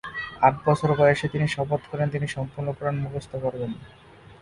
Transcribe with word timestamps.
আট 0.41 0.55
বছর 0.65 0.89
বয়সে 0.99 1.27
তিনি 1.33 1.47
শপথ 1.47 1.81
করেন 1.91 2.07
তিনি 2.09 2.27
সম্পূর্ণ 2.35 2.67
কোরআন 2.77 2.95
মুখস্থ 3.03 3.31
করবেন। 3.43 3.71